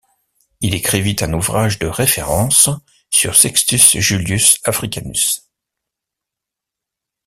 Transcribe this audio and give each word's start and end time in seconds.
Il 0.61 0.73
écrivit 0.73 1.15
un 1.21 1.31
ouvrage 1.31 1.77
de 1.77 1.85
référence 1.85 2.71
sur 3.11 3.35
Sextus 3.35 3.99
Julius 3.99 4.57
Africanus. 4.63 5.47